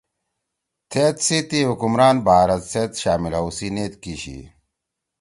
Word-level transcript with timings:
تھید 0.89 1.15
سی 1.25 1.37
تی 1.49 1.59
حکمران 1.69 2.15
بھارت 2.27 2.61
سیت 2.71 2.91
شامل 3.03 3.33
ہؤ 3.37 3.49
سی 3.57 3.67
نیت 3.75 3.93
کی 4.03 4.13
شی۔ 4.21 4.39